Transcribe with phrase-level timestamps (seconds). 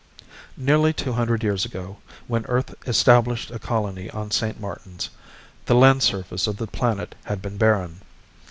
[0.57, 4.59] Nearly two hundred years ago, when Earth established a colony on St.
[4.59, 5.11] Martin's,
[5.67, 8.01] the land surface of the planet had been barren.